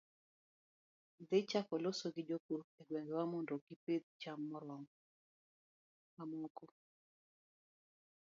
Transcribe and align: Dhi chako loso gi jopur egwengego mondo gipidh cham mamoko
Dhi 1.27 1.39
chako 1.49 1.75
loso 1.85 2.07
gi 2.15 2.23
jopur 2.29 2.61
egwengego 2.79 3.23
mondo 3.31 3.53
gipidh 3.65 4.07
cham 4.21 4.39
mamoko 6.15 6.65